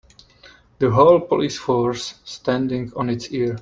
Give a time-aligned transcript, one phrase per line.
[0.79, 3.59] The whole police force standing on it's ear.